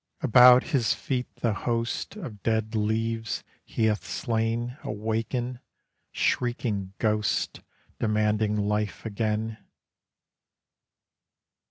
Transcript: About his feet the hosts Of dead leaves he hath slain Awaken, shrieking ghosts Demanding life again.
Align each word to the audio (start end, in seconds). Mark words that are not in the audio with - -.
About 0.21 0.63
his 0.63 0.95
feet 0.95 1.27
the 1.41 1.53
hosts 1.53 2.15
Of 2.15 2.41
dead 2.41 2.73
leaves 2.73 3.43
he 3.63 3.85
hath 3.85 4.03
slain 4.03 4.75
Awaken, 4.81 5.59
shrieking 6.11 6.93
ghosts 6.97 7.59
Demanding 7.99 8.55
life 8.55 9.05
again. 9.05 9.59